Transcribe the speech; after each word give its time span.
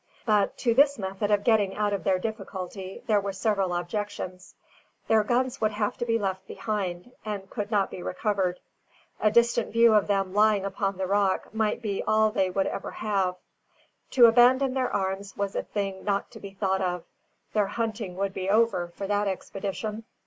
But 0.25 0.57
to 0.57 0.73
this 0.73 0.97
method 0.97 1.29
of 1.29 1.43
getting 1.43 1.75
out 1.75 1.93
of 1.93 2.03
their 2.03 2.17
difficulty, 2.17 3.03
there 3.05 3.19
were 3.21 3.31
several 3.33 3.71
objections. 3.75 4.55
Their 5.07 5.23
guns 5.23 5.61
would 5.61 5.73
have 5.73 5.95
to 5.99 6.07
be 6.07 6.17
left 6.17 6.47
behind, 6.47 7.11
and 7.23 7.47
could 7.51 7.69
not 7.69 7.91
be 7.91 8.01
recovered. 8.01 8.59
A 9.19 9.29
distant 9.29 9.71
view 9.71 9.93
of 9.93 10.07
them 10.07 10.33
lying 10.33 10.65
upon 10.65 10.97
the 10.97 11.05
rock 11.05 11.53
might 11.53 11.83
be 11.83 12.01
all 12.01 12.31
they 12.31 12.49
would 12.49 12.65
ever 12.65 12.89
have. 12.89 13.35
To 14.17 14.25
abandon 14.25 14.73
their 14.73 14.89
arms 14.91 15.37
was 15.37 15.55
a 15.55 15.61
thing 15.61 16.03
not 16.03 16.31
to 16.31 16.39
be 16.39 16.49
thought 16.49 16.81
of. 16.81 17.03
Their 17.53 17.67
hunting 17.67 18.15
would 18.15 18.33
be 18.33 18.49
over 18.49 18.87
for 18.95 19.05
that 19.05 19.27
expedition. 19.27 20.03